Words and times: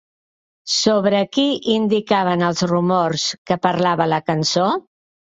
Sobre 0.75 1.19
qui 1.37 1.45
indicaven 1.75 2.47
els 2.49 2.65
rumors 2.75 3.29
que 3.49 3.63
parlava 3.71 4.13
la 4.17 4.25
cançó? 4.33 4.69